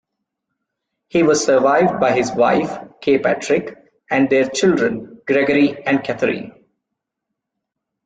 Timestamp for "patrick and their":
3.19-4.49